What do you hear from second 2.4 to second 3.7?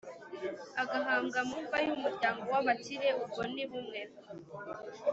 w abakire ubwo ni